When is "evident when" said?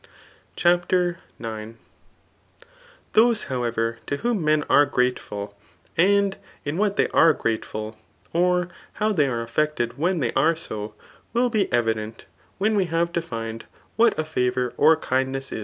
11.71-12.75